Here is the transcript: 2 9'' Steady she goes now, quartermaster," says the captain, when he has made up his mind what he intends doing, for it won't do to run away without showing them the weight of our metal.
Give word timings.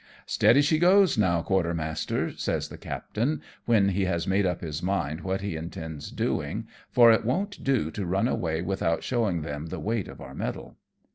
2 0.01 0.05
9'' 0.05 0.07
Steady 0.25 0.61
she 0.63 0.79
goes 0.79 1.15
now, 1.15 1.43
quartermaster," 1.43 2.31
says 2.31 2.69
the 2.69 2.77
captain, 2.79 3.39
when 3.65 3.89
he 3.89 4.05
has 4.05 4.25
made 4.25 4.47
up 4.47 4.59
his 4.61 4.81
mind 4.81 5.21
what 5.21 5.41
he 5.41 5.55
intends 5.55 6.09
doing, 6.09 6.65
for 6.89 7.11
it 7.11 7.23
won't 7.23 7.63
do 7.63 7.91
to 7.91 8.03
run 8.07 8.27
away 8.27 8.63
without 8.63 9.03
showing 9.03 9.43
them 9.43 9.67
the 9.67 9.79
weight 9.79 10.07
of 10.07 10.19
our 10.19 10.33
metal. 10.33 10.75